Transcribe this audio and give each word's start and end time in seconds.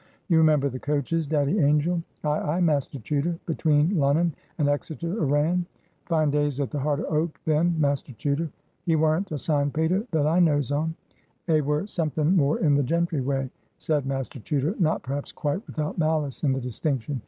You 0.29 0.39
remember 0.39 0.67
the 0.67 0.79
coaches, 0.79 1.27
Daddy 1.27 1.59
Angel?" 1.59 2.01
"Ay, 2.23 2.55
ay, 2.55 2.59
Master 2.59 2.97
Chuter. 2.97 3.37
Between 3.45 3.95
Lonnon 3.99 4.33
and 4.57 4.67
Exeter 4.67 5.15
a 5.21 5.23
ran. 5.25 5.67
Fine 6.07 6.31
days 6.31 6.59
at 6.59 6.71
the 6.71 6.79
Heart 6.79 7.01
of 7.01 7.13
Oak, 7.13 7.39
then, 7.45 7.75
Master 7.79 8.11
Chuter." 8.13 8.49
"He 8.83 8.95
weren't 8.95 9.31
a 9.31 9.37
sign 9.37 9.69
painter, 9.69 10.07
that 10.09 10.25
I 10.25 10.39
knows 10.39 10.71
on. 10.71 10.95
A 11.49 11.61
were 11.61 11.85
somethin' 11.85 12.35
more 12.35 12.57
in 12.57 12.73
the 12.73 12.81
gentry 12.81 13.21
way," 13.21 13.51
said 13.77 14.07
Master 14.07 14.39
Chuter, 14.39 14.73
not, 14.79 15.03
perhaps, 15.03 15.31
quite 15.31 15.61
without 15.67 15.99
malice 15.99 16.43
in 16.43 16.53
the 16.53 16.61
distinction. 16.61 17.19